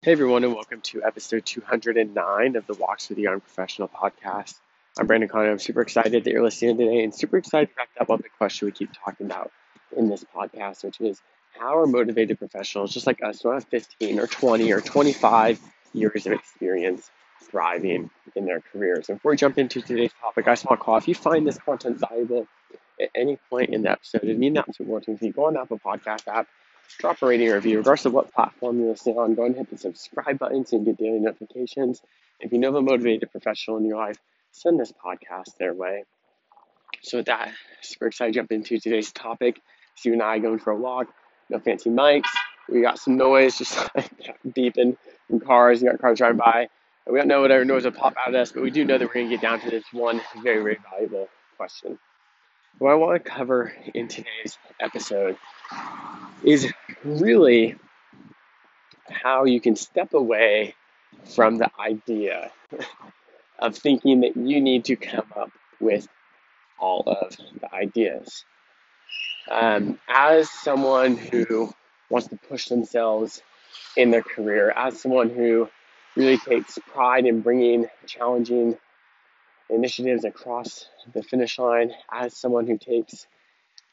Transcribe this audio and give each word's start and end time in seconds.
Hey 0.00 0.12
everyone, 0.12 0.44
and 0.44 0.54
welcome 0.54 0.80
to 0.82 1.02
episode 1.02 1.44
209 1.44 2.54
of 2.54 2.66
the 2.68 2.74
Walks 2.74 3.08
with 3.08 3.16
the 3.16 3.22
Young 3.22 3.40
Professional 3.40 3.88
podcast. 3.88 4.54
I'm 4.96 5.08
Brandon 5.08 5.28
Connor. 5.28 5.50
I'm 5.50 5.58
super 5.58 5.80
excited 5.80 6.22
that 6.22 6.30
you're 6.30 6.44
listening 6.44 6.78
today 6.78 7.02
and 7.02 7.12
super 7.12 7.36
excited 7.36 7.70
to 7.70 7.74
wrap 7.76 7.88
up 8.00 8.08
on 8.08 8.18
the 8.18 8.28
question 8.38 8.66
we 8.66 8.72
keep 8.72 8.90
talking 8.92 9.26
about 9.26 9.50
in 9.96 10.08
this 10.08 10.24
podcast, 10.32 10.84
which 10.84 11.00
is 11.00 11.20
how 11.58 11.76
are 11.80 11.86
motivated 11.88 12.38
professionals 12.38 12.94
just 12.94 13.08
like 13.08 13.24
us 13.24 13.42
who 13.42 13.50
have 13.50 13.64
15 13.64 14.20
or 14.20 14.28
20 14.28 14.70
or 14.70 14.80
25 14.80 15.60
years 15.92 16.26
of 16.26 16.32
experience 16.32 17.10
thriving 17.42 18.08
in 18.36 18.44
their 18.46 18.60
careers? 18.60 19.08
And 19.08 19.18
before 19.18 19.32
we 19.32 19.36
jump 19.36 19.58
into 19.58 19.80
today's 19.80 20.12
topic, 20.20 20.46
I 20.46 20.52
just 20.52 20.64
want 20.64 20.78
to 20.80 20.84
call 20.84 20.96
if 20.98 21.08
you 21.08 21.16
find 21.16 21.44
this 21.44 21.58
content 21.58 21.98
valuable 21.98 22.46
at 23.00 23.10
any 23.16 23.36
point 23.50 23.70
in 23.70 23.82
the 23.82 23.90
episode, 23.90 24.22
means 24.22 24.54
that 24.54 24.86
more 24.86 25.00
to 25.00 25.18
me. 25.20 25.30
Go 25.30 25.46
on 25.46 25.56
Apple 25.56 25.80
Podcast 25.84 26.28
app 26.28 26.46
drop 26.98 27.22
a 27.22 27.26
rating 27.26 27.48
or 27.48 27.56
review, 27.56 27.78
regardless 27.78 28.06
of 28.06 28.12
what 28.12 28.32
platform 28.32 28.80
you're 28.80 28.90
listening 28.90 29.18
on. 29.18 29.34
Go 29.34 29.42
ahead 29.42 29.56
and 29.56 29.66
hit 29.66 29.70
the 29.70 29.78
subscribe 29.78 30.38
button 30.38 30.64
so 30.64 30.78
you 30.78 30.84
get 30.84 30.96
daily 30.96 31.20
notifications. 31.20 32.02
If 32.40 32.52
you 32.52 32.58
know 32.58 32.74
a 32.76 32.82
motivated 32.82 33.30
professional 33.30 33.76
in 33.76 33.84
your 33.84 33.96
life, 33.96 34.18
send 34.52 34.80
this 34.80 34.92
podcast 34.92 35.56
their 35.58 35.74
way. 35.74 36.04
So 37.02 37.18
with 37.18 37.26
that, 37.26 37.52
super 37.82 38.06
excited 38.06 38.32
to 38.32 38.40
jump 38.40 38.52
into 38.52 38.78
today's 38.78 39.12
topic. 39.12 39.60
You 40.04 40.12
and 40.12 40.22
I 40.22 40.38
going 40.38 40.60
for 40.60 40.70
a 40.70 40.76
walk. 40.76 41.08
No 41.50 41.58
fancy 41.58 41.90
mics. 41.90 42.28
We 42.68 42.82
got 42.82 42.98
some 42.98 43.16
noise, 43.16 43.58
just 43.58 43.76
beeping 44.46 44.96
from 45.26 45.40
cars. 45.40 45.82
You 45.82 45.90
got 45.90 46.00
cars 46.00 46.18
driving 46.18 46.38
by. 46.38 46.68
We 47.06 47.18
don't 47.18 47.28
know 47.28 47.40
whatever 47.40 47.64
noise 47.64 47.84
will 47.84 47.92
pop 47.92 48.14
out 48.20 48.28
of 48.28 48.34
us, 48.34 48.52
but 48.52 48.62
we 48.62 48.70
do 48.70 48.84
know 48.84 48.98
that 48.98 49.08
we're 49.08 49.14
going 49.14 49.28
to 49.28 49.34
get 49.34 49.40
down 49.42 49.60
to 49.60 49.70
this 49.70 49.84
one 49.92 50.20
very, 50.42 50.62
very 50.62 50.78
valuable 50.90 51.28
question. 51.56 51.98
What 52.78 52.90
I 52.90 52.94
want 52.94 53.24
to 53.24 53.30
cover 53.30 53.72
in 53.94 54.08
today's 54.08 54.58
episode 54.78 55.36
is 56.48 56.72
really 57.04 57.76
how 59.10 59.44
you 59.44 59.60
can 59.60 59.76
step 59.76 60.14
away 60.14 60.74
from 61.34 61.58
the 61.58 61.70
idea 61.78 62.50
of 63.58 63.76
thinking 63.76 64.20
that 64.20 64.34
you 64.34 64.58
need 64.60 64.86
to 64.86 64.96
come 64.96 65.26
up 65.36 65.50
with 65.78 66.08
all 66.78 67.02
of 67.06 67.36
the 67.60 67.74
ideas. 67.74 68.46
Um, 69.50 69.98
as 70.08 70.48
someone 70.48 71.18
who 71.18 71.72
wants 72.08 72.28
to 72.28 72.36
push 72.36 72.68
themselves 72.68 73.42
in 73.94 74.10
their 74.10 74.22
career, 74.22 74.70
as 74.70 74.98
someone 74.98 75.28
who 75.28 75.68
really 76.16 76.38
takes 76.38 76.78
pride 76.92 77.26
in 77.26 77.42
bringing 77.42 77.86
challenging 78.06 78.78
initiatives 79.68 80.24
across 80.24 80.86
the 81.12 81.22
finish 81.22 81.58
line, 81.58 81.92
as 82.10 82.34
someone 82.34 82.66
who 82.66 82.78
takes 82.78 83.26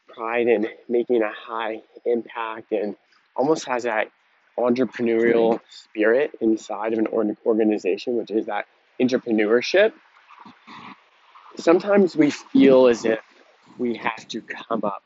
pride 0.07 0.47
in 0.47 0.67
making 0.87 1.21
a 1.21 1.31
high 1.31 1.81
impact 2.05 2.71
and 2.71 2.95
almost 3.35 3.67
has 3.67 3.83
that 3.83 4.09
entrepreneurial 4.57 5.59
spirit 5.69 6.31
inside 6.41 6.93
of 6.93 6.99
an 6.99 7.37
organization, 7.45 8.17
which 8.17 8.31
is 8.31 8.45
that 8.45 8.65
entrepreneurship. 9.01 9.91
Sometimes 11.57 12.15
we 12.15 12.31
feel 12.31 12.87
as 12.87 13.05
if 13.05 13.19
we 13.77 13.95
have 13.95 14.27
to 14.29 14.41
come 14.41 14.81
up 14.83 15.03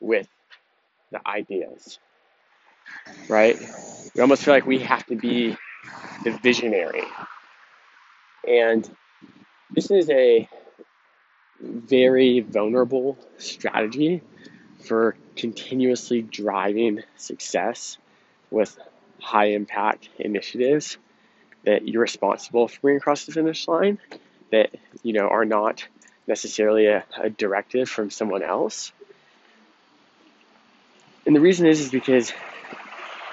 with 0.00 0.28
the 1.10 1.20
ideas, 1.26 1.98
right? 3.28 3.58
We 4.14 4.20
almost 4.20 4.44
feel 4.44 4.54
like 4.54 4.66
we 4.66 4.80
have 4.80 5.06
to 5.06 5.16
be 5.16 5.56
the 6.24 6.30
visionary. 6.30 7.04
And 8.48 8.88
this 9.70 9.90
is 9.90 10.08
a 10.10 10.48
very 11.60 12.40
vulnerable 12.40 13.18
strategy 13.38 14.22
for 14.84 15.16
continuously 15.36 16.22
driving 16.22 17.02
success 17.16 17.98
with 18.50 18.78
high 19.20 19.46
impact 19.46 20.08
initiatives 20.18 20.98
that 21.64 21.86
you're 21.86 22.02
responsible 22.02 22.68
for 22.68 22.80
bringing 22.80 22.98
across 22.98 23.24
the 23.24 23.32
finish 23.32 23.66
line 23.66 23.98
that 24.52 24.70
you 25.02 25.12
know 25.12 25.28
are 25.28 25.44
not 25.44 25.84
necessarily 26.26 26.86
a, 26.86 27.04
a 27.20 27.30
directive 27.30 27.88
from 27.88 28.10
someone 28.10 28.42
else. 28.42 28.92
And 31.26 31.34
the 31.34 31.40
reason 31.40 31.66
is 31.66 31.80
is 31.80 31.90
because 31.90 32.32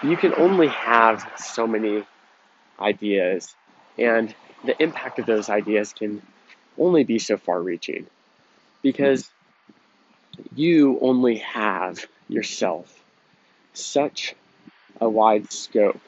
you 0.03 0.18
can 0.18 0.34
only 0.36 0.68
have 0.68 1.25
so 1.38 1.68
many 1.68 2.03
ideas 2.80 3.56
and 3.98 4.34
the 4.66 4.81
impact 4.81 5.19
of 5.19 5.25
those 5.25 5.50
ideas 5.50 5.94
can 5.94 6.22
only 6.78 7.04
be 7.04 7.20
so 7.20 7.38
far 7.38 7.62
reaching 7.62 8.08
because 8.82 9.30
you 10.56 11.00
only 11.02 11.38
have 11.38 12.06
yourself 12.28 13.04
such 13.74 14.36
a 15.02 15.10
wide 15.10 15.52
scope 15.52 16.00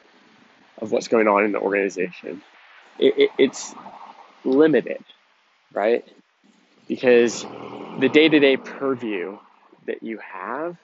of 0.79 0.91
what's 0.91 1.07
going 1.07 1.27
on 1.27 1.45
in 1.45 1.51
the 1.51 1.59
organization. 1.59 2.41
It, 2.99 3.17
it, 3.17 3.29
it's 3.37 3.73
limited, 4.43 5.03
right? 5.73 6.05
Because 6.87 7.43
the 7.99 8.09
day 8.11 8.29
to 8.29 8.39
day 8.39 8.57
purview 8.57 9.37
that 9.85 10.03
you 10.03 10.19
have, 10.19 10.77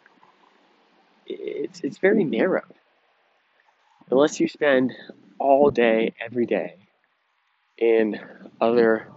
it's, 1.25 1.81
it's 1.81 1.98
very 1.98 2.24
narrow. 2.24 2.63
Unless 4.09 4.40
you 4.40 4.48
spend 4.48 4.94
all 5.40 5.72
day, 5.72 6.13
every 6.19 6.46
day 6.46 6.75
in 7.78 8.19
other 8.59 9.08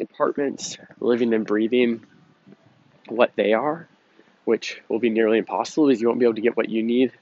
departments, 0.00 0.78
living 0.98 1.32
and 1.34 1.46
breathing 1.46 2.04
what 3.08 3.32
they 3.36 3.52
are, 3.52 3.86
which 4.44 4.80
will 4.88 4.98
be 4.98 5.10
nearly 5.10 5.38
impossible 5.38 5.86
because 5.86 6.00
you 6.00 6.08
won't 6.08 6.18
be 6.18 6.26
able 6.26 6.34
to 6.34 6.40
get 6.40 6.56
what 6.56 6.68
you 6.68 6.82
need 6.82 7.12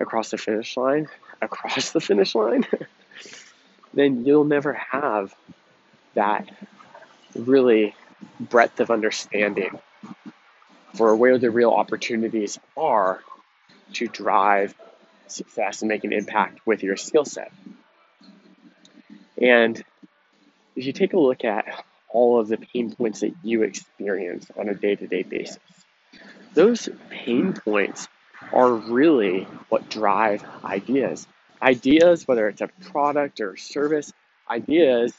across 0.00 0.30
the 0.30 0.38
finish 0.38 0.76
line, 0.76 1.08
across 1.42 1.92
the 1.92 2.00
finish 2.00 2.34
line, 2.34 2.66
then 3.94 4.26
you'll 4.26 4.44
never 4.44 4.72
have 4.74 5.34
that 6.14 6.50
really 7.34 7.94
breadth 8.40 8.80
of 8.80 8.90
understanding 8.90 9.78
for 10.94 11.14
where 11.14 11.38
the 11.38 11.50
real 11.50 11.70
opportunities 11.70 12.58
are 12.76 13.20
to 13.92 14.08
drive 14.08 14.74
success 15.28 15.82
and 15.82 15.88
make 15.88 16.02
an 16.02 16.12
impact 16.12 16.66
with 16.66 16.82
your 16.82 16.96
skill 16.96 17.24
set. 17.24 17.52
And 19.40 19.82
if 20.74 20.84
you 20.84 20.92
take 20.92 21.12
a 21.12 21.18
look 21.18 21.44
at 21.44 21.84
all 22.10 22.40
of 22.40 22.48
the 22.48 22.56
pain 22.56 22.94
points 22.94 23.20
that 23.20 23.34
you 23.42 23.62
experience 23.62 24.46
on 24.58 24.68
a 24.68 24.74
day 24.74 24.94
to 24.94 25.06
day 25.06 25.22
basis. 25.22 25.58
Those 26.54 26.88
pain 27.10 27.52
points 27.52 28.08
are 28.52 28.72
really 28.72 29.44
what 29.68 29.88
drive 29.90 30.44
ideas. 30.64 31.26
Ideas, 31.60 32.26
whether 32.26 32.48
it's 32.48 32.60
a 32.60 32.68
product 32.90 33.40
or 33.40 33.56
service, 33.56 34.12
ideas 34.48 35.12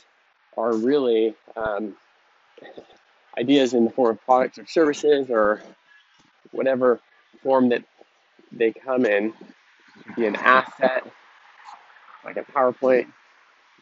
are 0.57 0.73
really 0.73 1.35
um, 1.55 1.95
ideas 3.37 3.73
in 3.73 3.85
the 3.85 3.91
form 3.91 4.11
of 4.11 4.25
products 4.25 4.57
or 4.57 4.65
services 4.65 5.29
or 5.29 5.61
whatever 6.51 6.99
form 7.43 7.69
that 7.69 7.83
they 8.51 8.71
come 8.71 9.05
in, 9.05 9.33
be 10.15 10.25
an 10.25 10.35
asset, 10.35 11.05
like 12.25 12.37
a 12.37 12.43
PowerPoint, 12.43 13.07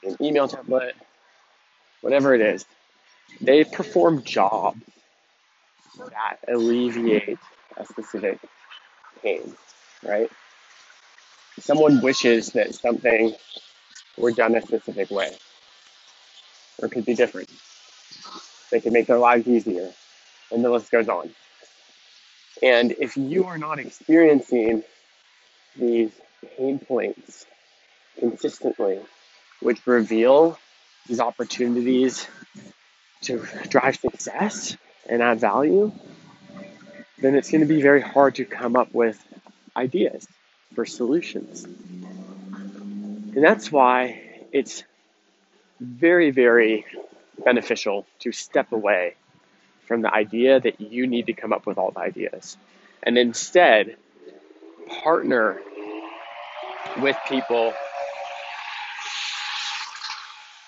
an 0.04 0.16
email 0.22 0.48
template, 0.48 0.94
whatever 2.02 2.34
it 2.34 2.42
is. 2.42 2.66
They 3.42 3.64
perform 3.64 4.24
jobs 4.24 4.82
that 5.98 6.38
alleviate 6.48 7.40
a 7.76 7.86
specific 7.86 8.40
pain, 9.24 9.56
right? 10.04 10.30
Someone 11.60 12.02
wishes 12.02 12.52
that 12.52 12.76
something 12.76 13.36
were 14.18 14.32
done 14.32 14.56
a 14.56 14.62
specific 14.62 15.12
way, 15.12 15.36
or 16.82 16.90
could 16.90 17.06
be 17.06 17.16
different. 17.16 17.50
They 18.72 18.80
could 18.80 18.94
make 18.94 19.08
their 19.08 19.20
lives 19.20 19.48
easier, 19.48 19.92
and 20.52 20.64
the 20.64 20.70
list 20.70 20.92
goes 20.92 21.10
on. 21.10 21.30
And 22.62 22.94
if 23.00 23.18
you 23.18 23.46
are 23.46 23.58
not 23.58 23.80
experiencing 23.80 24.84
these 25.76 26.12
pain 26.58 26.80
points 26.80 27.46
consistently, 28.20 29.00
which 29.62 29.86
reveal 29.86 30.58
these 31.08 31.20
opportunities 31.20 32.28
to 33.22 33.46
drive 33.70 33.98
success 33.98 34.78
and 35.10 35.22
add 35.22 35.40
value, 35.40 35.92
then 37.20 37.36
it's 37.36 37.50
going 37.52 37.62
to 37.62 37.68
be 37.68 37.82
very 37.82 38.02
hard 38.02 38.36
to 38.36 38.46
come 38.46 38.76
up 38.76 38.94
with 38.94 39.22
ideas 39.76 40.28
for 40.76 40.86
solutions. 40.86 41.64
And 41.64 43.44
that's 43.44 43.72
why 43.72 44.22
it's 44.52 44.84
very, 45.80 46.32
very 46.32 46.86
beneficial 47.44 48.06
to 48.20 48.32
step 48.32 48.72
away 48.72 49.16
from 49.86 50.02
the 50.02 50.14
idea 50.14 50.60
that 50.60 50.82
you 50.82 51.08
need 51.08 51.28
to 51.28 51.34
come 51.34 51.54
up 51.54 51.66
with 51.66 51.78
all 51.78 51.92
the 51.92 52.00
ideas 52.00 52.58
and 53.04 53.18
instead 53.18 53.96
partner 55.04 55.60
with 57.00 57.16
people 57.28 57.74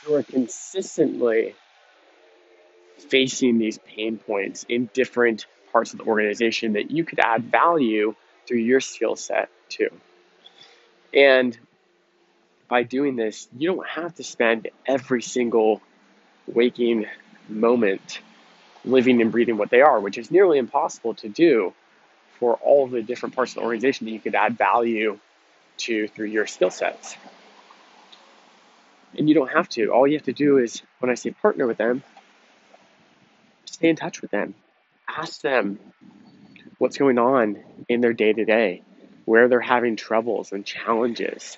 who 0.04 0.16
are 0.16 0.24
consistently 0.24 1.56
facing 3.10 3.58
these 3.58 3.78
pain 3.80 4.18
points 4.18 4.66
in 4.70 4.90
different 4.94 5.46
parts 5.72 5.92
of 5.94 6.00
the 6.00 6.06
organization 6.06 6.74
that 6.74 6.92
you 6.92 7.04
could 7.04 7.20
add 7.20 7.44
value 7.46 8.16
through 8.48 8.60
your 8.60 8.80
skill 8.80 9.16
set 9.16 9.50
too. 9.68 9.90
And 11.14 11.58
by 12.68 12.84
doing 12.84 13.16
this, 13.16 13.48
you 13.58 13.74
don't 13.74 13.88
have 13.88 14.16
to 14.16 14.24
spend 14.24 14.70
every 14.86 15.22
single 15.22 15.82
waking 16.48 17.06
moment 17.48 18.22
living 18.86 19.22
and 19.22 19.32
breathing 19.32 19.58
what 19.58 19.70
they 19.70 19.82
are, 19.82 20.00
which 20.00 20.18
is 20.18 20.32
nearly 20.32 20.58
impossible 20.58 21.16
to 21.16 21.30
do 21.30 21.74
for 22.40 22.56
all 22.56 22.88
the 22.88 23.02
different 23.02 23.36
parts 23.36 23.52
of 23.52 23.56
the 23.56 23.62
organization 23.62 24.06
that 24.06 24.12
you 24.12 24.20
could 24.20 24.36
add 24.36 24.58
value 24.58 25.20
to 25.78 26.08
through 26.08 26.28
your 26.28 26.48
skill 26.48 26.70
sets. 26.70 27.16
And 29.18 29.28
you 29.28 29.36
don't 29.36 29.52
have 29.52 29.68
to. 29.70 29.90
All 29.90 30.08
you 30.08 30.14
have 30.14 30.26
to 30.26 30.34
do 30.34 30.60
is, 30.60 30.82
when 31.00 31.10
I 31.10 31.16
say 31.16 31.32
partner 31.32 31.66
with 31.68 31.78
them, 31.78 32.04
stay 33.80 33.88
in 33.88 33.96
touch 33.96 34.22
with 34.22 34.30
them. 34.30 34.54
Ask 35.08 35.40
them 35.42 35.80
what's 36.80 36.98
going 36.98 37.18
on 37.18 37.64
in 37.88 38.02
their 38.02 38.12
day 38.12 38.34
to 38.34 38.44
day, 38.44 38.82
where 39.24 39.48
they're 39.48 39.62
having 39.62 39.96
troubles 39.96 40.52
and 40.52 40.66
challenges. 40.66 41.58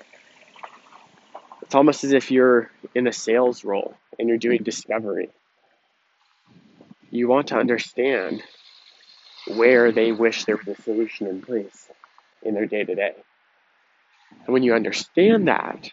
It's 1.64 1.74
almost 1.74 2.04
as 2.04 2.14
if 2.14 2.30
you're 2.30 2.70
in 2.94 3.08
a 3.08 3.12
sales 3.12 3.64
role 3.64 3.96
and 4.20 4.30
you're 4.30 4.38
doing 4.38 4.62
discovery. 4.62 5.30
You 7.10 7.28
want 7.28 7.48
to 7.48 7.56
understand 7.56 8.44
where 9.48 9.92
they 9.92 10.12
wish 10.12 10.46
there 10.46 10.58
was 10.58 10.68
a 10.68 10.82
solution 10.84 11.26
in 11.26 11.42
place 11.42 11.90
in 12.44 12.54
their 12.54 12.68
day 12.68 12.84
to 12.84 12.94
day. 12.94 13.16
And 14.46 14.54
when 14.54 14.62
you 14.62 14.76
understand 14.76 15.48
that, 15.48 15.90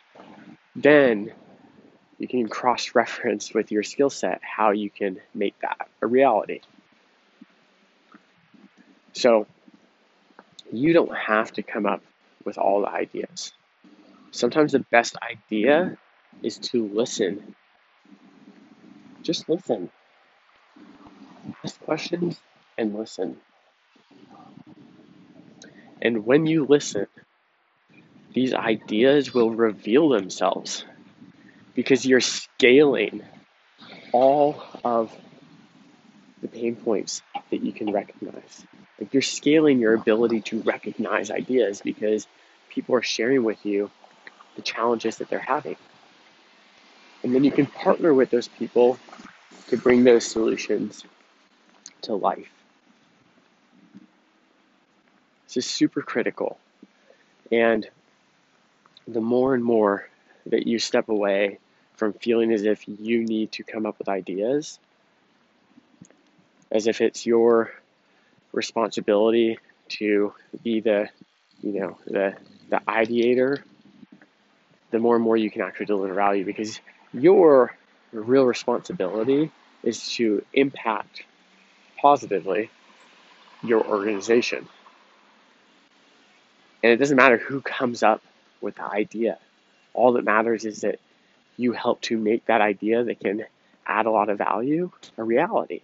then 0.76 1.32
you 2.19 2.29
can 2.29 2.49
cross 2.49 2.94
reference 2.94 3.55
with 3.55 3.73
your 3.73 3.82
skill 3.82 4.11
set 4.11 4.41
how 4.43 4.70
you 4.70 4.91
can 4.91 5.20
make 5.35 5.59
that 5.61 5.88
a 6.03 6.06
reality. 6.06 6.61
So 9.12 9.47
you 10.73 10.93
don't 10.93 11.17
have 11.17 11.53
to 11.55 11.62
come 11.62 11.87
up 11.87 12.03
with 12.44 12.59
all 12.59 12.82
the 12.82 12.88
ideas. 12.88 13.53
Sometimes 14.31 14.73
the 14.73 14.81
best 14.81 15.17
idea 15.23 15.97
is 16.43 16.59
to 16.59 16.87
listen. 16.87 17.55
Just 19.23 19.49
listen. 19.49 19.91
Ask 21.64 21.81
questions 21.81 22.41
and 22.76 22.94
listen. 22.94 23.38
And 26.00 26.25
when 26.25 26.47
you 26.47 26.64
listen, 26.67 27.06
these 28.35 28.55
ideas 28.55 29.35
will 29.35 29.50
reveal 29.50 30.11
themselves 30.11 30.85
because 31.78 32.04
you're 32.04 32.19
scaling 32.19 33.22
all 34.10 34.60
of 34.82 35.16
the 36.42 36.48
pain 36.48 36.75
points 36.75 37.22
that 37.52 37.62
you 37.62 37.70
can 37.70 37.92
recognize. 37.92 38.66
Like 38.98 39.14
you're 39.14 39.22
scaling 39.22 39.78
your 39.78 39.94
ability 39.94 40.40
to 40.40 40.60
recognize 40.62 41.30
ideas 41.30 41.80
because 41.80 42.26
people 42.69 42.96
are 42.96 43.02
sharing 43.02 43.44
with 43.44 43.64
you 43.64 43.92
the 44.56 44.62
challenges 44.62 45.19
that 45.19 45.30
they're 45.30 45.38
having. 45.38 45.76
And 47.22 47.32
then 47.32 47.44
you 47.44 47.52
can 47.52 47.66
partner 47.66 48.12
with 48.12 48.30
those 48.30 48.48
people 48.48 48.98
to 49.69 49.76
bring 49.76 50.02
those 50.02 50.26
solutions 50.26 51.04
to 52.02 52.16
life. 52.16 52.50
This 55.46 55.58
is 55.58 55.66
super 55.66 56.02
critical. 56.02 56.58
And 57.52 57.88
the 59.06 59.20
more 59.20 59.54
and 59.54 59.62
more 59.62 60.08
that 60.46 60.66
you 60.66 60.80
step 60.80 61.08
away 61.08 61.60
from 61.99 62.12
feeling 62.12 62.53
as 62.53 62.62
if 62.62 62.89
you 62.89 63.25
need 63.25 63.50
to 63.53 63.65
come 63.65 63.85
up 63.85 63.99
with 63.99 64.09
ideas, 64.09 64.79
as 66.71 66.87
if 66.87 67.00
it's 67.00 67.27
your 67.27 67.73
responsibility 68.53 69.59
to 69.89 70.33
be 70.62 70.81
the, 70.81 71.09
you 71.61 71.81
know, 71.81 71.99
the 72.06 72.35
the 72.71 72.81
ideator, 72.87 73.61
the 74.93 74.99
more 74.99 75.17
and 75.17 75.25
more 75.25 75.37
you 75.37 75.50
can 75.50 75.62
actually 75.62 75.87
deliver 75.87 76.15
value 76.15 76.45
because 76.45 76.81
your 77.12 77.77
real 78.12 78.45
responsibility 78.45 79.50
is 79.83 80.12
to 80.12 80.45
impact 80.53 81.25
positively 82.00 82.71
your 83.62 83.85
organization. 83.85 84.69
And 86.83 86.93
it 86.93 86.97
doesn't 86.99 87.17
matter 87.17 87.39
who 87.39 87.61
comes 87.61 88.05
up 88.05 88.23
with 88.61 88.77
the 88.77 88.85
idea. 88.85 89.39
All 89.95 90.12
that 90.12 90.25
matters 90.25 90.65
is 90.65 90.83
that 90.83 91.00
you 91.58 91.72
help 91.72 92.00
to 92.00 92.16
make 92.16 92.46
that 92.46 92.62
idea 92.62 93.05
that 93.05 93.20
can 93.20 93.44
add 93.87 94.06
a 94.06 94.10
lot 94.10 94.31
of 94.31 94.38
value 94.38 94.90
a 95.19 95.22
reality. 95.25 95.82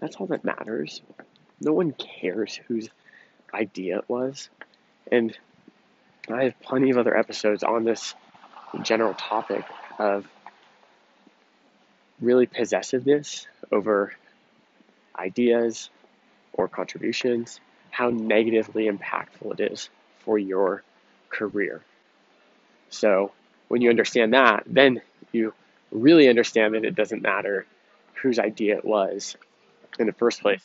That's 0.00 0.16
all 0.16 0.26
that 0.26 0.44
matters. 0.44 1.00
No 1.60 1.72
one 1.72 1.92
cares 1.92 2.60
whose 2.68 2.90
idea 3.54 3.98
it 3.98 4.08
was. 4.08 4.50
And 5.10 5.36
I 6.28 6.44
have 6.44 6.60
plenty 6.60 6.90
of 6.90 6.98
other 6.98 7.16
episodes 7.16 7.62
on 7.62 7.84
this 7.84 8.14
general 8.82 9.14
topic 9.14 9.64
of 9.98 10.26
really 12.20 12.46
possessiveness 12.46 13.46
over 13.70 14.12
ideas 15.16 15.90
or 16.52 16.66
contributions, 16.66 17.60
how 17.90 18.10
negatively 18.10 18.90
impactful 18.90 19.58
it 19.58 19.72
is 19.72 19.88
for 20.24 20.38
your 20.38 20.82
career. 21.28 21.82
So 22.90 23.32
when 23.68 23.80
you 23.82 23.90
understand 23.90 24.34
that, 24.34 24.64
then 24.66 25.00
you 25.32 25.52
really 25.90 26.28
understand 26.28 26.74
that 26.74 26.84
it 26.84 26.94
doesn't 26.94 27.22
matter 27.22 27.66
whose 28.14 28.38
idea 28.38 28.76
it 28.76 28.84
was 28.84 29.36
in 29.98 30.06
the 30.06 30.12
first 30.12 30.40
place, 30.40 30.64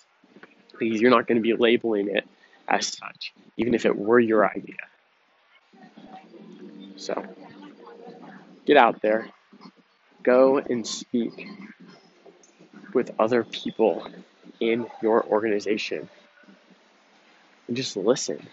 because 0.78 1.01
you're 1.01 1.12
not 1.12 1.28
going 1.28 1.38
to 1.38 1.42
be 1.42 1.54
labeling 1.54 2.10
it 2.10 2.28
as 2.68 2.88
such, 2.88 3.34
even 3.57 3.74
if 3.74 3.86
it 3.86 3.96
were 3.96 4.19
your 4.19 4.48
idea. 4.50 4.75
So 6.96 7.24
get 8.66 8.78
out 8.78 9.01
there, 9.01 9.30
go 10.24 10.57
and 10.57 10.86
speak 10.86 11.48
with 12.94 13.12
other 13.19 13.44
people 13.44 14.07
in 14.60 14.88
your 15.01 15.24
organization, 15.25 16.10
and 17.68 17.78
just 17.78 17.96
listen. 17.96 18.48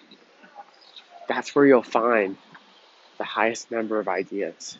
That's 1.28 1.54
where 1.54 1.66
you'll 1.66 1.82
find 1.82 2.36
the 3.18 3.24
highest 3.24 3.70
number 3.70 3.98
of 3.98 4.08
ideas 4.08 4.78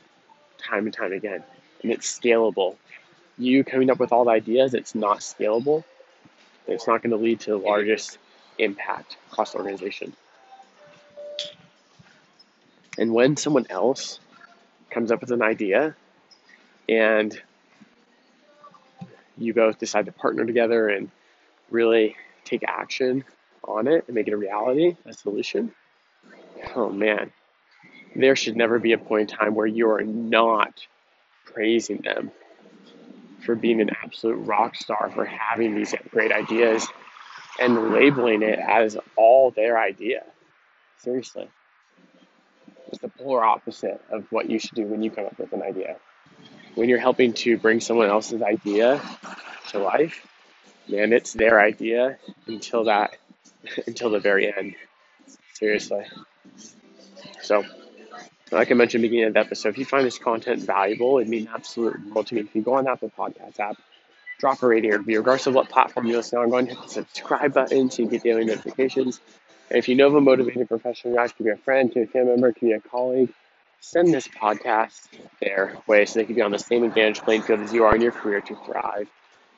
time 0.58 0.86
and 0.86 0.92
time 0.92 1.12
again. 1.12 1.42
And 1.82 1.92
it's 1.92 2.18
scalable. 2.18 2.76
You 3.38 3.64
coming 3.64 3.90
up 3.90 3.98
with 3.98 4.12
all 4.12 4.24
the 4.24 4.30
ideas, 4.30 4.74
it's 4.74 4.94
not 4.94 5.18
scalable. 5.18 5.84
It's 6.66 6.86
not 6.86 7.02
going 7.02 7.10
to 7.10 7.16
lead 7.16 7.40
to 7.40 7.50
the 7.50 7.58
largest 7.58 8.18
impact 8.58 9.16
across 9.30 9.52
the 9.52 9.58
organization. 9.58 10.14
And 12.98 13.12
when 13.12 13.36
someone 13.36 13.66
else 13.68 14.18
comes 14.90 15.12
up 15.12 15.20
with 15.20 15.30
an 15.30 15.42
idea 15.42 15.94
and 16.88 17.38
you 19.36 19.52
both 19.52 19.78
decide 19.78 20.06
to 20.06 20.12
partner 20.12 20.46
together 20.46 20.88
and 20.88 21.10
really 21.70 22.16
take 22.44 22.64
action 22.66 23.24
on 23.64 23.86
it 23.86 24.04
and 24.06 24.14
make 24.14 24.28
it 24.28 24.32
a 24.32 24.36
reality, 24.36 24.96
a 25.04 25.12
solution, 25.12 25.72
oh 26.74 26.88
man, 26.88 27.30
there 28.22 28.36
should 28.36 28.56
never 28.56 28.78
be 28.78 28.92
a 28.92 28.98
point 28.98 29.30
in 29.30 29.36
time 29.36 29.54
where 29.54 29.66
you 29.66 29.90
are 29.90 30.02
not 30.02 30.86
praising 31.44 31.98
them 31.98 32.30
for 33.44 33.54
being 33.54 33.80
an 33.80 33.90
absolute 34.02 34.36
rock 34.36 34.74
star, 34.74 35.10
for 35.14 35.24
having 35.24 35.74
these 35.74 35.94
great 36.10 36.32
ideas 36.32 36.86
and 37.58 37.92
labeling 37.92 38.42
it 38.42 38.58
as 38.58 38.96
all 39.16 39.50
their 39.50 39.78
idea. 39.78 40.24
Seriously. 40.98 41.48
It's 42.88 42.98
the 42.98 43.08
polar 43.08 43.44
opposite 43.44 44.00
of 44.10 44.30
what 44.30 44.50
you 44.50 44.58
should 44.58 44.74
do 44.74 44.84
when 44.84 45.02
you 45.02 45.10
come 45.10 45.26
up 45.26 45.38
with 45.38 45.52
an 45.52 45.62
idea. 45.62 45.96
When 46.74 46.88
you're 46.88 47.00
helping 47.00 47.32
to 47.34 47.56
bring 47.56 47.80
someone 47.80 48.08
else's 48.08 48.42
idea 48.42 49.00
to 49.70 49.78
life, 49.78 50.26
man, 50.88 51.12
it's 51.12 51.32
their 51.32 51.60
idea 51.60 52.18
until 52.46 52.84
that 52.84 53.16
until 53.86 54.10
the 54.10 54.20
very 54.20 54.52
end. 54.54 54.74
Seriously. 55.54 56.04
So 57.42 57.64
like 58.52 58.70
I 58.70 58.74
mentioned 58.74 59.00
at 59.00 59.02
the 59.02 59.08
beginning 59.08 59.28
of 59.28 59.34
the 59.34 59.40
episode, 59.40 59.70
if 59.70 59.78
you 59.78 59.84
find 59.84 60.06
this 60.06 60.18
content 60.18 60.62
valuable, 60.62 61.18
it'd 61.18 61.28
mean 61.28 61.48
absolute 61.52 61.98
world 62.06 62.28
to 62.28 62.34
me. 62.34 62.42
If 62.42 62.54
you 62.54 62.62
go 62.62 62.74
on 62.74 62.86
Apple 62.86 63.10
Podcast 63.16 63.58
app, 63.58 63.76
drop 64.38 64.62
a 64.62 64.66
rating 64.66 64.92
or 64.92 64.98
review, 64.98 65.18
regardless 65.18 65.46
of 65.46 65.54
what 65.54 65.68
platform 65.68 66.06
you 66.06 66.16
listen 66.16 66.38
on, 66.38 66.50
go 66.50 66.58
and 66.58 66.68
hit 66.68 66.80
the 66.80 66.88
subscribe 66.88 67.54
button 67.54 67.90
so 67.90 68.02
you 68.02 68.08
get 68.08 68.22
daily 68.22 68.44
notifications. 68.44 69.20
And 69.70 69.78
if 69.78 69.88
you 69.88 69.96
know 69.96 70.06
of 70.06 70.14
a 70.14 70.20
motivated 70.20 70.68
professional, 70.68 71.16
guys, 71.16 71.32
could 71.32 71.44
be 71.44 71.50
a 71.50 71.56
friend, 71.56 71.92
be 71.92 72.02
a 72.02 72.06
family 72.06 72.32
member, 72.32 72.52
could 72.52 72.60
be 72.60 72.72
a 72.72 72.80
colleague, 72.80 73.32
send 73.80 74.14
this 74.14 74.28
podcast 74.28 75.08
their 75.40 75.76
way 75.88 76.06
so 76.06 76.20
they 76.20 76.24
can 76.24 76.36
be 76.36 76.42
on 76.42 76.52
the 76.52 76.58
same 76.58 76.84
advantage 76.84 77.20
playing 77.22 77.42
field 77.42 77.60
as 77.60 77.72
you 77.72 77.84
are 77.84 77.94
in 77.94 78.00
your 78.00 78.12
career 78.12 78.40
to 78.40 78.54
thrive 78.64 79.08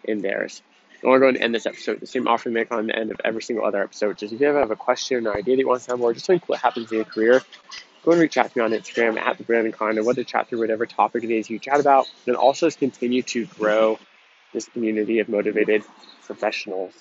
in 0.05 0.23
theirs. 0.23 0.63
And 1.03 1.11
we're 1.11 1.21
going 1.21 1.35
to 1.35 1.43
end 1.43 1.55
this 1.55 1.67
episode 1.67 2.01
the 2.01 2.07
same 2.07 2.27
offer 2.27 2.49
we 2.49 2.55
make 2.55 2.73
on 2.73 2.87
the 2.87 2.97
end 2.97 3.11
of 3.11 3.21
every 3.25 3.43
single 3.43 3.67
other 3.67 3.83
episode, 3.83 4.09
which 4.09 4.23
is 4.23 4.33
if 4.33 4.41
you 4.41 4.49
ever 4.49 4.61
have 4.61 4.71
a 4.71 4.77
question 4.77 5.27
or 5.27 5.37
idea 5.37 5.57
that 5.57 5.61
you 5.61 5.69
want 5.69 5.83
to 5.83 5.91
have 5.91 6.01
more, 6.01 6.13
just 6.15 6.27
something 6.27 6.43
what 6.47 6.61
happens 6.61 6.91
in 6.91 6.97
your 6.97 7.05
career, 7.05 7.43
go 8.09 8.13
and 8.13 8.23
reach 8.23 8.39
out 8.39 8.51
to 8.51 8.59
me 8.59 8.65
on 8.65 8.71
Instagram 8.71 9.19
at 9.19 9.37
the 9.37 9.45
Brandon 9.45 9.71
Condon. 9.71 10.05
What 10.05 10.17
to 10.17 10.25
chat 10.25 10.49
through 10.49 10.61
whatever 10.61 10.87
topic 10.87 11.25
it 11.25 11.31
is 11.31 11.51
you 11.51 11.59
chat 11.59 11.79
about, 11.79 12.11
and 12.27 12.37
also 12.37 12.67
just 12.67 12.79
continue 12.79 13.23
to 13.25 13.45
grow 13.47 13.99
this 14.55 14.67
community 14.67 15.19
of 15.19 15.29
motivated 15.29 15.85
professionals. 16.25 16.95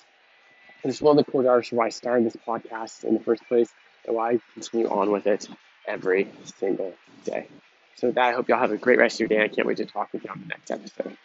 And 0.82 0.92
it's 0.92 1.00
one 1.00 1.18
of 1.18 1.24
the 1.24 1.30
core 1.30 1.42
drivers 1.42 1.72
why 1.72 1.86
I 1.86 1.88
started 1.88 2.26
this 2.26 2.36
podcast 2.46 3.04
in 3.04 3.14
the 3.14 3.20
first 3.20 3.42
place 3.48 3.70
and 4.06 4.14
why 4.14 4.32
I 4.32 4.40
continue 4.52 4.88
on 4.88 5.10
with 5.10 5.26
it 5.26 5.48
every 5.86 6.28
single 6.58 6.92
day. 7.24 7.48
So 7.96 8.08
with 8.08 8.16
that, 8.16 8.28
I 8.28 8.32
hope 8.32 8.48
y'all 8.48 8.58
have 8.58 8.72
a 8.72 8.76
great 8.76 8.98
rest 8.98 9.16
of 9.16 9.20
your 9.20 9.28
day. 9.28 9.42
I 9.42 9.48
can't 9.48 9.66
wait 9.66 9.78
to 9.78 9.86
talk 9.86 10.12
with 10.12 10.24
you 10.24 10.30
on 10.30 10.40
the 10.40 10.46
next 10.46 10.70
episode. 10.70 11.16